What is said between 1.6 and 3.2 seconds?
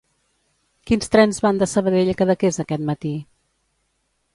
de Sabadell a Cadaqués aquest matí?